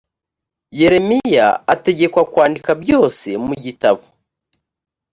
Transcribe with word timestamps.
yeremiya 0.79 1.47
ategekwa 1.73 2.21
kwandika 2.31 2.71
byose 2.81 3.27
mu 3.45 3.53
gitabo 3.63 4.03